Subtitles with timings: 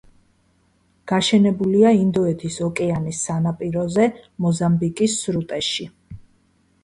[1.11, 4.07] გაშენებულია ინდოეთის ოკეანის სანაპიროზე,
[4.45, 5.87] მოზამბიკის სრუტეში.